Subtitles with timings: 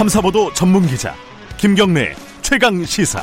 [0.00, 1.14] 탐사보도 전문 기자
[1.58, 3.20] 김경래 최강 시사.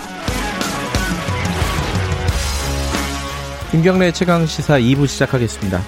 [3.71, 5.81] 김경래 최강 시사 2부 시작하겠습니다.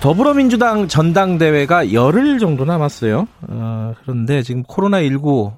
[0.00, 3.28] 더불어민주당 전당대회가 열흘 정도 남았어요.
[3.48, 5.54] 어, 그런데 지금 코로나19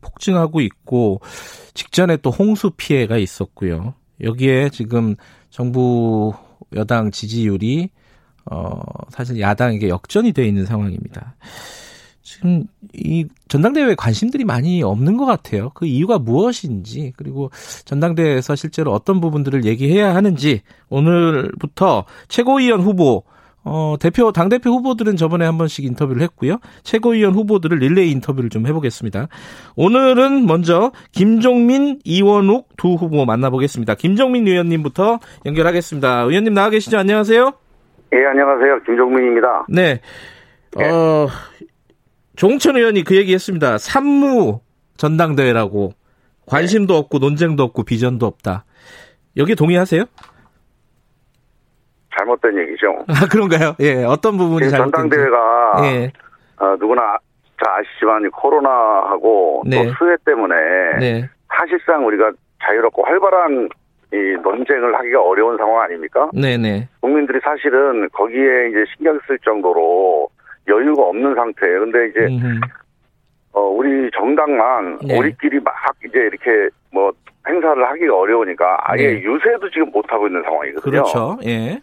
[0.00, 1.20] 폭증하고 있고
[1.74, 3.94] 직전에 또 홍수 피해가 있었고요.
[4.20, 5.14] 여기에 지금
[5.48, 6.34] 정부
[6.74, 7.90] 여당 지지율이
[8.50, 8.80] 어,
[9.10, 11.36] 사실 야당에게 역전이 되어 있는 상황입니다.
[12.22, 15.70] 지금 이 전당대회에 관심들이 많이 없는 것 같아요.
[15.74, 17.50] 그 이유가 무엇인지 그리고
[17.84, 23.24] 전당대회에서 실제로 어떤 부분들을 얘기해야 하는지 오늘부터 최고위원 후보
[23.64, 26.58] 어, 대표, 당대표 후보들은 저번에 한 번씩 인터뷰를 했고요.
[26.82, 29.28] 최고위원 후보들을 릴레이 인터뷰를 좀 해보겠습니다.
[29.76, 33.94] 오늘은 먼저 김종민, 이원욱 두 후보 만나보겠습니다.
[33.94, 36.22] 김종민 의원님부터 연결하겠습니다.
[36.22, 36.98] 의원님 나와 계시죠?
[36.98, 37.52] 안녕하세요.
[38.14, 38.82] 예, 안녕하세요.
[38.84, 39.66] 김종민입니다.
[39.68, 40.00] 네.
[40.76, 40.90] 네.
[40.90, 41.28] 어,
[42.36, 43.78] 종천 의원이 그 얘기 했습니다.
[43.78, 44.60] 산무
[44.96, 45.92] 전당대회라고.
[46.46, 48.64] 관심도 없고 논쟁도 없고 비전도 없다.
[49.36, 50.04] 여기 동의하세요?
[52.18, 53.04] 잘못된 얘기죠.
[53.08, 53.74] 아, 그런가요?
[53.80, 56.12] 예, 어떤 부분이 잘못된 전당대회가 예.
[56.58, 57.18] 어, 누구나
[57.58, 59.84] 다 아시지만 코로나하고 네.
[59.84, 60.54] 또 수해 때문에
[60.98, 61.28] 네.
[61.48, 62.32] 사실상 우리가
[62.64, 63.68] 자유롭고 활발한
[64.12, 66.28] 이 논쟁을 하기가 어려운 상황 아닙니까?
[66.34, 66.58] 네네.
[66.58, 66.88] 네.
[67.00, 70.28] 국민들이 사실은 거기에 이제 신경 쓸 정도로
[70.68, 71.80] 여유가 없는 상태예요.
[71.80, 72.60] 근데 이제 음흠.
[73.52, 75.18] 어 우리 정당만 네.
[75.18, 75.74] 우리끼리 막
[76.04, 77.12] 이제 이렇게 뭐
[77.48, 79.22] 행사를 하기가 어려우니까 아예 네.
[79.22, 80.90] 유세도 지금 못 하고 있는 상황이거든요.
[80.90, 81.38] 그렇죠.
[81.44, 81.80] 예.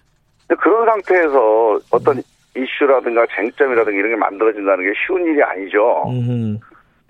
[0.59, 2.21] 그런 상태에서 어떤 음.
[2.55, 6.03] 이슈라든가 쟁점이라든가 이런 게 만들어진다는 게 쉬운 일이 아니죠.
[6.07, 6.57] 음흠.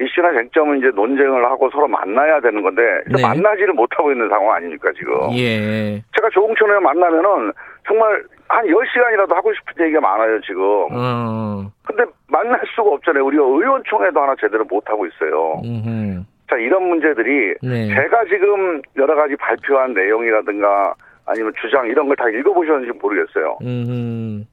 [0.01, 3.21] 이슈나 쟁점은 이제 논쟁을 하고 서로 만나야 되는 건데 네.
[3.21, 5.13] 만나지를 못하고 있는 상황 아닙니까 지금.
[5.33, 6.01] 예.
[6.15, 7.51] 제가 조홍천 의원 만나면은
[7.85, 10.63] 정말 한 10시간이라도 하고 싶은 얘기가 많아요 지금.
[10.91, 11.71] 어.
[11.85, 13.23] 근데 만날 수가 없잖아요.
[13.25, 15.61] 우리가 의원총회도 하나 제대로 못하고 있어요.
[15.63, 16.23] 음흠.
[16.49, 17.87] 자 이런 문제들이 네.
[17.87, 23.57] 제가 지금 여러 가지 발표한 내용이라든가 아니면 주장 이런 걸 다 읽어보셨는지 모르겠어요.
[23.61, 24.43] 음흠.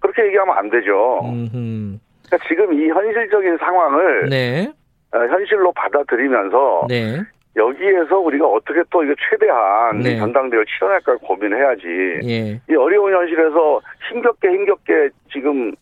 [0.00, 1.20] 그렇게 얘기하면 안 되죠.
[1.22, 4.72] 그러니까 지금 이 현실적인 상황을 네.
[5.12, 7.18] 어, 현실로 받아들이면서 네.
[7.56, 10.18] 여기에서 우리가 어떻게 또 이거 최대한 네.
[10.18, 11.82] 전당대회를 치러낼까 고민해야지.
[12.28, 12.60] 예.
[12.70, 13.80] 이 어려운 현실에서
[14.10, 15.74] 힘겹게 힘겹게 지금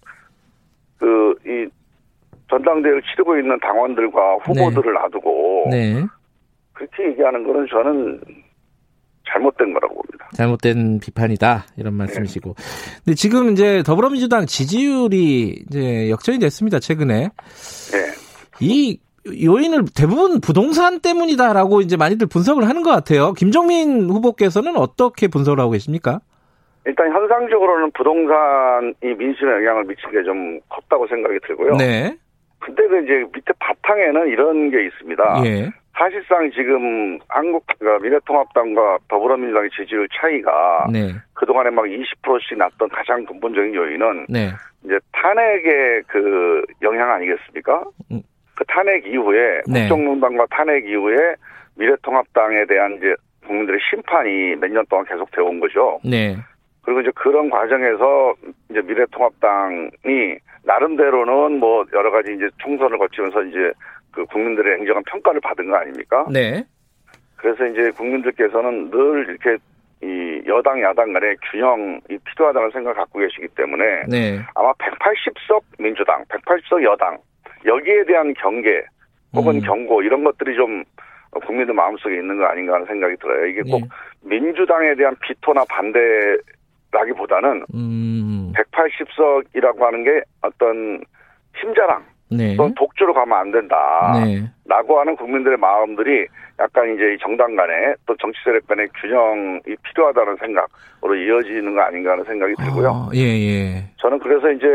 [0.99, 1.69] 그 이
[2.51, 5.01] 전당대회를 치르고 있는 당원들과 후보들을 네.
[5.01, 6.05] 놔두고 네.
[6.73, 8.21] 그렇게 얘기하는 거는 저는
[9.27, 10.29] 잘못된 거라고 봅니다.
[10.35, 12.55] 잘못된 비판이다 이런 말씀이시고.
[12.55, 12.65] 네.
[13.05, 17.29] 근데 지금 이제 더불어민주당 지지율이 이제 역전이 됐습니다 최근에.
[17.93, 17.99] 네.
[18.61, 23.33] 이 요인을 대부분 부동산 때문이다라고 이제 많이들 분석을 하는 것 같아요.
[23.33, 26.21] 김종민 후보께서는 어떻게 분석을 하고 계십니까?
[26.87, 31.77] 일단 현상적으로는 부동산이 민심에 영향을 미친 게 좀 컸다고 생각이 들고요.
[31.77, 32.17] 네.
[32.59, 35.43] 근데 그 이제 밑에 바탕에는 이런 게 있습니다.
[35.47, 35.71] 예.
[35.97, 41.13] 사실상 지금 한국 그러니까 미래통합당과 더불어민주당의 지지율 차이가 네.
[41.35, 44.51] 그동안에 막 20%씩 났던 가장 근본적인 요인은 네.
[44.85, 47.85] 이제 탄핵의 그 영향 아니겠습니까?
[48.55, 48.57] 음.
[48.57, 49.89] 그 탄핵 이후에 네.
[49.89, 51.35] 국정농단과 탄핵 이후에
[51.77, 53.15] 미래통합당에 대한 이제
[53.47, 56.01] 국민들의 심판이 몇 년 동안 계속 되어 온 거죠.
[56.05, 56.37] 네.
[56.83, 58.35] 그리고 이제 그런 과정에서
[58.71, 63.73] 이제 미래통합당이 나름대로는 뭐 여러 가지 이제 총선을 거치면서 이제
[64.13, 66.27] 그 국민들의 행정한 평가를 받은 거 아닙니까?
[66.31, 66.65] 네.
[67.37, 69.57] 그래서 이제 국민들께서는 늘 이렇게
[70.03, 74.39] 이 여당 야당 간의 균형이 필요하다는 생각을 갖고 계시기 때문에 네.
[74.55, 77.19] 아마 180석 민주당, 180석 여당
[77.65, 78.85] 여기에 대한 경계
[79.35, 79.61] 혹은 음.
[79.61, 80.85] 경고 이런 것들이 좀
[81.47, 83.47] 국민들 마음속에 있는 거 아닌가 하는 생각이 들어요.
[83.47, 83.89] 이게 꼭 네.
[84.23, 88.53] 민주당에 대한 비토나 반대라기보다는 음.
[88.55, 91.03] 180석이라고 하는 게 어떤
[91.57, 92.57] 힘자랑 네.
[92.57, 93.77] 또 독주로 가면 안 된다.
[94.25, 94.49] 네.
[94.67, 96.27] 라고 하는 국민들의 마음들이
[96.59, 102.25] 약간 이제 정당 간에 또 정치 세력 간의 균형이 필요하다는 생각으로 이어지는 거 아닌가 하는
[102.25, 102.89] 생각이 들고요.
[102.89, 103.85] 아, 예, 예.
[103.99, 104.67] 저는 그래서 이제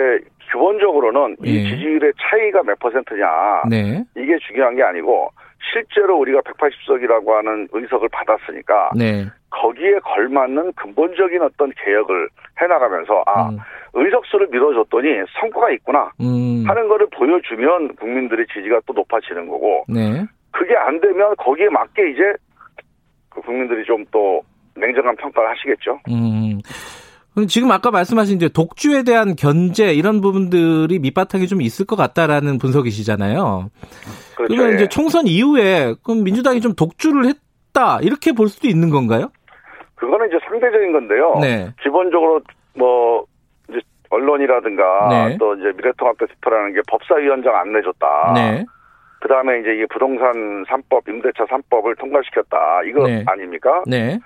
[0.51, 1.49] 기본적으로는 예.
[1.49, 3.63] 이 지지율의 차이가 몇 퍼센트냐.
[3.69, 4.03] 네.
[4.15, 5.31] 이게 중요한 게 아니고
[5.71, 9.25] 실제로 우리가 180석이라고 하는 의석을 받았으니까 네.
[9.49, 12.29] 거기에 걸맞는 근본적인 어떤 개혁을
[12.61, 13.57] 해나가면서 아 음.
[13.93, 15.07] 의석수를 밀어줬더니
[15.39, 16.63] 성과가 있구나 음.
[16.67, 20.25] 하는 거를 보여주면 국민들의 지지가 또 높아지는 거고 네.
[20.51, 22.33] 그게 안 되면 거기에 맞게 이제
[23.29, 24.41] 그 국민들이 좀 또
[24.79, 25.99] 냉정한 평가를 하시겠죠.
[26.09, 26.59] 음.
[27.47, 33.69] 지금 아까 말씀하신 이제 독주에 대한 견제 이런 부분들이 밑바탕에 좀 있을 것 같다라는 분석이시잖아요.
[34.35, 34.53] 그렇죠.
[34.53, 34.87] 그러면 이제 예.
[34.87, 39.31] 총선 이후에 그럼 민주당이 좀 독주를 했다 이렇게 볼 수도 있는 건가요?
[39.95, 41.39] 그거는 이제 상대적인 건데요.
[41.41, 41.73] 네.
[41.83, 42.41] 기본적으로
[42.73, 43.25] 뭐
[43.69, 45.37] 이제 언론이라든가 네.
[45.37, 48.33] 또 이제 미래통합 대표라는 게 법사위원장 안 내줬다.
[48.33, 48.65] 네.
[49.21, 52.83] 그 다음에 이제 이 부동산 3법, 임대차 3법을 통과시켰다.
[52.87, 53.25] 이거 네.
[53.27, 53.83] 아닙니까?
[53.85, 54.17] 네.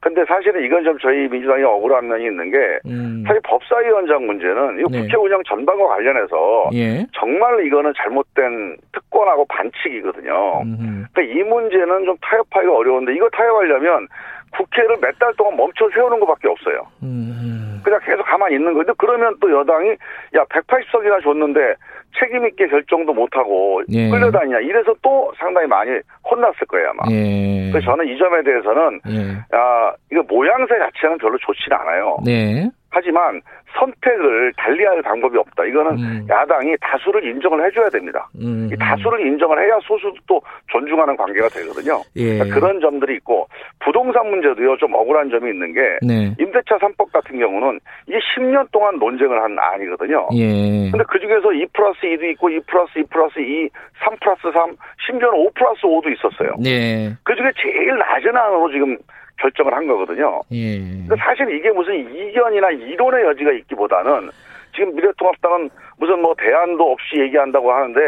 [0.00, 3.24] 근데 사실은 이건 좀 저희 민주당이 억울한 면이 있는 게 음.
[3.26, 5.00] 사실 법사위원장 문제는 이 네.
[5.02, 7.04] 국회 운영 전반과 관련해서 예.
[7.14, 10.62] 정말 이거는 잘못된 특권하고 반칙이거든요.
[10.62, 11.04] 음.
[11.12, 14.06] 그러니까 이 문제는 좀 타협하기가 어려운데 이거 타협하려면
[14.52, 16.86] 국회를 몇 달 동안 멈춰 세우는 것밖에 없어요.
[17.02, 17.67] 음.
[17.82, 21.74] 그냥 계속 가만히 있는 거데 그러면 또 여당이 야 180석이나 줬는데
[22.18, 24.08] 책임 있게 결정도 못하고 예.
[24.08, 25.90] 끌려다니냐 이래서 또 상당히 많이
[26.28, 27.02] 혼났을 거예요 아마.
[27.10, 27.70] 예.
[27.70, 29.56] 그래서 저는 이 점에 대해서는 예.
[29.56, 32.18] 아 이거 모양새 자체는 별로 좋지는 않아요.
[32.24, 32.70] 네.
[32.90, 33.40] 하지만
[33.78, 35.64] 선택을 달리할 방법이 없다.
[35.64, 36.26] 이거는 음.
[36.28, 38.28] 야당이 다수를 인정을 해줘야 됩니다.
[38.40, 38.68] 음.
[38.72, 42.00] 이 다수를 인정을 해야 소수도 또 존중하는 관계가 되거든요.
[42.16, 42.38] 예.
[42.38, 43.46] 그러니까 그런 점들이 있고
[43.80, 46.34] 부동산 문제도요 좀 억울한 점이 있는 게 네.
[46.38, 50.28] 임대차 3법 같은 경우는 이게 10년 동안 논쟁을 한 안이거든요.
[50.34, 50.90] 예.
[50.90, 53.68] 근데 그 중에서 2 플러스 2도 있고 2 플러스 2 플러스 2,
[54.04, 54.76] 3 플러스 3,
[55.06, 56.56] 심지어는 5 플러스 5도 있었어요.
[56.62, 57.14] 네.
[57.22, 58.96] 그 중에 제일 낮은 안으로 지금
[59.38, 60.42] 결정을 한 거거든요.
[60.52, 60.78] 예.
[60.78, 64.30] 근데 사실 이게 무슨 이견이나 이론의 여지가 있기보다는
[64.74, 68.00] 지금 미래통합당은 무슨 뭐 대안도 없이 얘기한다고 하는데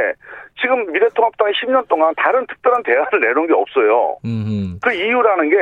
[0.60, 4.16] 지금 미래통합당이 10년 동안 다른 특별한 대안을 내놓은 게 없어요.
[4.24, 4.78] 음흠.
[4.82, 5.56] 그 이유라는 게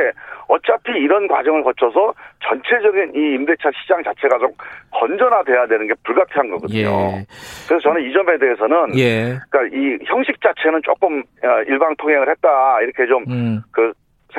[0.47, 2.13] 어차피 이런 과정을 거쳐서
[2.43, 4.51] 전체적인 이 임대차 시장 자체가 좀
[4.91, 6.79] 건전화돼야 되는 게 불가피한 거거든요.
[6.79, 7.25] 예.
[7.67, 9.37] 그래서 저는 이 점에 대해서는 예.
[9.49, 13.61] 그러니까 이 형식 자체는 조금 어, 일방 통행을 했다 이렇게 좀그 음.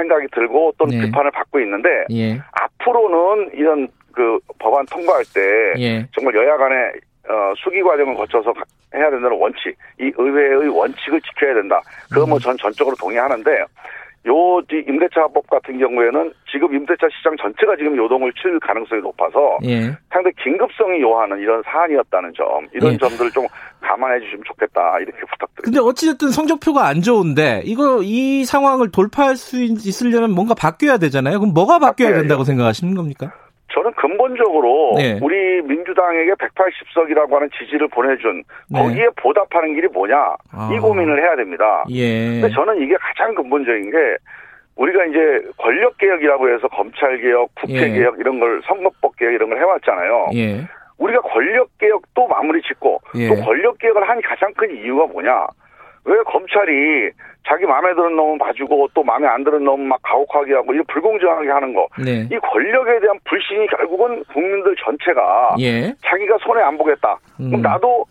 [0.00, 1.06] 생각이 들고 또는 네.
[1.06, 2.38] 비판을 받고 있는데 예.
[2.52, 5.40] 앞으로는 이런 그 법안 통과할 때
[5.78, 6.06] 예.
[6.12, 6.74] 정말 여야 간에
[7.28, 8.52] 어, 수기 과정을 거쳐서
[8.94, 11.80] 해야 된다는 원칙, 이 의회의 원칙을 지켜야 된다.
[12.12, 12.56] 그거 뭐전 음.
[12.56, 13.64] 전적으로 동의하는데
[14.26, 19.96] 요 임대차법 같은 경우에는 지금 임대차 시장 전체가 지금 요동을 칠 가능성이 높아서 예.
[20.12, 22.98] 상당히 긴급성이 요하는 이런 사안이었다는 점 이런 예.
[22.98, 23.46] 점들을 좀
[23.80, 25.62] 감안해 주시면 좋겠다 이렇게 부탁드립니다.
[25.64, 31.40] 근데 어찌됐든 성적표가 안 좋은데 이거 이 상황을 돌파할 수 있으려면 뭔가 바뀌어야 되잖아요.
[31.40, 33.32] 그럼 뭐가 바뀌어야 된다고 생각하시는 겁니까?
[33.72, 35.18] 저는 근본적으로 네.
[35.22, 38.80] 우리 민주당에게 180석이라고 하는 지지를 보내준 네.
[38.80, 40.16] 거기에 보답하는 길이 뭐냐
[40.52, 40.70] 아.
[40.72, 41.84] 이 고민을 해야 됩니다.
[41.90, 42.40] 예.
[42.40, 43.96] 근데 저는 이게 가장 근본적인 게
[44.76, 45.18] 우리가 이제
[45.58, 47.90] 권력 개혁이라고 해서 검찰 개혁, 국회 예.
[47.90, 50.28] 개혁 이런 걸 선거법 개혁 이런 걸 해왔잖아요.
[50.34, 50.66] 예.
[50.98, 53.28] 우리가 권력 개혁도 마무리 짓고 예.
[53.28, 55.46] 또 권력 개혁을 한 가장 큰 이유가 뭐냐?
[56.04, 57.10] 왜 검찰이
[57.46, 61.50] 자기 마음에 드는 놈은 봐주고 또 마음에 안 드는 놈은 막 가혹하게 하고 이 불공정하게
[61.50, 61.88] 하는 거.
[62.02, 62.28] 네.
[62.30, 65.92] 이 권력에 대한 불신이 결국은 국민들 전체가 예.
[66.04, 67.18] 자기가 손해 안 보겠다.
[67.40, 67.48] 음.
[67.48, 68.04] 그럼 나도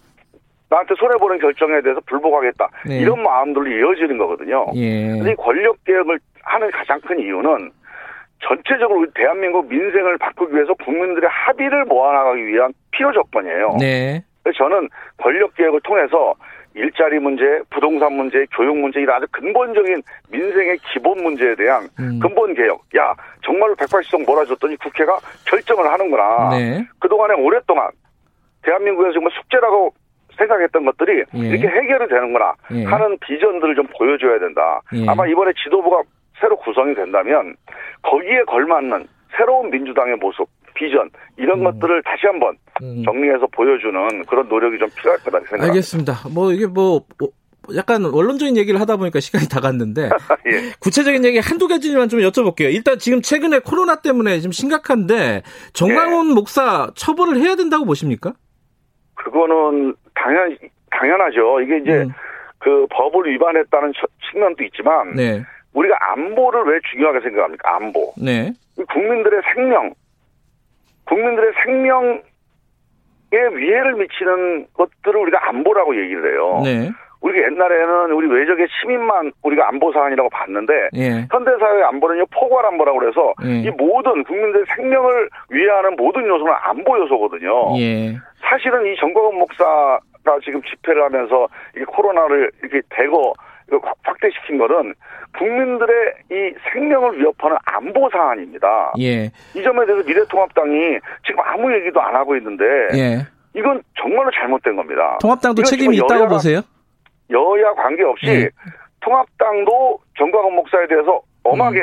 [0.69, 2.69] 나한테 손해 보는 결정에 대해서 불복하겠다.
[2.87, 2.99] 네.
[2.99, 4.67] 이런 마음들로 이어지는 거거든요.
[4.75, 5.07] 예.
[5.07, 7.71] 근데 이 권력 개혁을 하는 가장 큰 이유는
[8.41, 13.77] 전체적으로 대한민국 민생을 바꾸기 위해서 국민들의 합의를 모아나가기 위한 필요 조건이에요.
[13.79, 14.23] 네.
[14.43, 16.33] 그래서 저는 권력 개혁을 통해서
[16.75, 22.19] 일자리 문제, 부동산 문제, 교육 문제 이런 아주 근본적인 민생의 기본 문제에 대한 음.
[22.19, 22.81] 근본 개혁.
[22.97, 23.13] 야
[23.43, 26.49] 정말로 180석 몰아줬더니 국회가 결정을 하는구나.
[26.51, 26.85] 네.
[26.99, 27.89] 그동안에 오랫동안
[28.61, 29.93] 대한민국에서 정말 숙제라고
[30.37, 31.39] 생각했던 것들이 예.
[31.39, 32.83] 이렇게 해결이 되는구나 예.
[32.85, 34.81] 하는 비전들을 좀 보여줘야 된다.
[34.93, 35.05] 예.
[35.07, 36.01] 아마 이번에 지도부가
[36.39, 37.55] 새로 구성이 된다면
[38.01, 40.47] 거기에 걸맞는 새로운 민주당의 모습,
[40.79, 41.65] 비전 이런 음.
[41.65, 43.03] 것들을 다시 한번 음.
[43.03, 45.67] 정리해서 보여주는 그런 노력이 좀 필요할 거다 생각합니다.
[45.67, 46.13] 알겠습니다.
[46.33, 47.29] 뭐 이게 뭐, 뭐
[47.75, 50.09] 약간 원론적인 얘기를 하다 보니까 시간이 다 갔는데
[50.47, 50.71] 예.
[50.79, 52.73] 구체적인 얘기 한두 가지만 좀 여쭤볼게요.
[52.73, 56.33] 일단 지금 최근에 코로나 때문에 좀 심각한데 정광훈 예.
[56.33, 58.33] 목사 처벌을 해야 된다고 보십니까?
[59.15, 60.57] 그거는 당연
[60.91, 61.59] 당연하죠.
[61.61, 62.09] 이게 이제 음.
[62.59, 63.93] 그 법을 위반했다는
[64.31, 65.43] 측면도 있지만 네.
[65.73, 67.75] 우리가 안보를 왜 중요하게 생각합니까?
[67.75, 68.13] 안보.
[68.17, 68.51] 네.
[68.75, 69.93] 국민들의 생명,
[71.09, 72.21] 국민들의 생명에
[73.31, 76.61] 위해를 미치는 것들을 우리가 안보라고 얘기를 해요.
[76.63, 76.89] 네.
[77.21, 81.27] 우리가 옛날에는 우리 외적의 시민만 우리가 안보 사안이라고 봤는데 예.
[81.29, 83.59] 현대 사회의 안보는요 포괄 안보라고 그래서 예.
[83.59, 87.77] 이 모든 국민들의 생명을 위해하는 모든 요소는 안보 요소거든요.
[87.77, 88.15] 예.
[88.39, 89.99] 사실은 이 정광훈 목사가
[90.45, 93.33] 지금 집회를 하면서 이 코로나를 이렇게 대거
[94.03, 94.93] 확대시킨 것은
[95.37, 98.93] 국민들의 이 생명을 위협하는 안보 사안입니다.
[98.99, 99.25] 예.
[99.55, 102.63] 이 점에 대해서 미래통합당이 지금 아무 얘기도 안 하고 있는데
[102.95, 103.27] 예.
[103.53, 105.17] 이건 정말로 잘못된 겁니다.
[105.21, 106.61] 통합당도 책임이 있다고 보세요?
[107.31, 108.49] 여야 관계없이 예.
[109.01, 111.79] 통합당도 정광훈 목사에 대해서 엄하게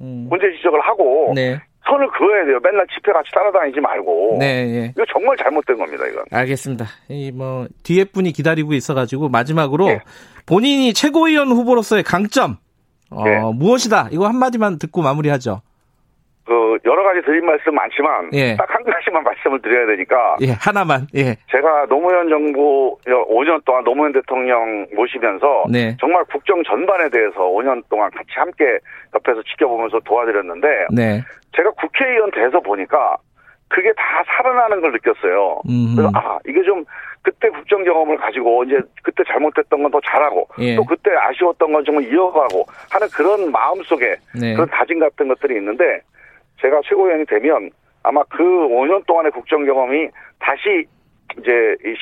[0.00, 0.26] 음.
[0.28, 1.58] 문제 지적을 하고 네.
[1.86, 2.58] 선을 그어야 돼요.
[2.62, 4.38] 맨날 집회 같이 따라다니지 말고.
[4.40, 4.84] 네, 예.
[4.96, 6.24] 이거 정말 잘못된 겁니다, 이건.
[6.32, 6.86] 알겠습니다.
[7.08, 10.00] 이 뭐 뒤에 분이 기다리고 있어가지고 마지막으로 예.
[10.46, 12.56] 본인이 최고위원 후보로서의 강점
[13.10, 13.40] 어, 예.
[13.54, 14.08] 무엇이다?
[14.10, 15.62] 이거 한 마디만 듣고 마무리하죠.
[16.46, 18.56] 그 여러 가지 드린 말씀 많지만 예.
[18.56, 24.86] 딱한 가지만 말씀을 드려야 되니까 예 하나만 예 제가 노무현 정부 5년 동안 노무현 대통령
[24.94, 25.96] 모시면서 네.
[25.98, 28.78] 정말 국정 전반에 대해서 5년 동안 같이 함께
[29.14, 31.22] 옆에서 지켜보면서 도와드렸는데 네.
[31.56, 33.16] 제가 국회의원 돼서 보니까
[33.68, 35.62] 그게 다 살아나는 걸 느꼈어요.
[35.66, 35.96] 음흠.
[35.96, 36.84] 그래서 아 이게 좀
[37.24, 40.76] 그때 국정 경험을 가지고 이제 그때 잘못했던 건 더 잘하고 예.
[40.76, 44.52] 또 그때 아쉬웠던 건 좀 이어가고 하는 그런 마음 속에 네.
[44.54, 46.00] 그런 다짐 같은 것들이 있는데
[46.60, 47.70] 제가 최고위원이 되면
[48.02, 50.84] 아마 그 5년 동안의 국정 경험이 다시
[51.40, 51.50] 이제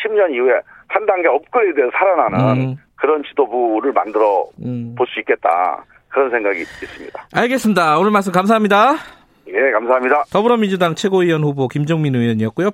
[0.05, 2.77] 10년 이후에 한 단계 업그레이드해서 살아나는 음.
[2.97, 4.95] 그런 지도부를 만들어 음.
[4.99, 5.85] 볼수 있겠다.
[6.09, 7.27] 그런 생각이 있습니다.
[7.35, 7.99] 알겠습니다.
[7.99, 8.97] 오늘 말씀 감사합니다.
[9.49, 10.25] 예, 감사합니다.
[10.33, 12.71] 더불어민주당 최고위원 후보 김종민 의원이었고요.